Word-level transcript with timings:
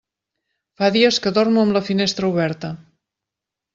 Fa 0.81 0.87
dies 0.95 1.19
que 1.25 1.33
dormo 1.37 1.65
amb 1.67 1.77
la 1.79 1.83
finestra 1.91 2.31
oberta. 2.33 2.73